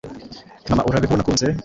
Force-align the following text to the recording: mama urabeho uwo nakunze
mama 0.69 0.81
urabeho 0.89 1.11
uwo 1.11 1.17
nakunze 1.17 1.45